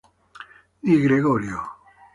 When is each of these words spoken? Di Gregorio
Di 0.85 0.97
Gregorio 0.97 1.61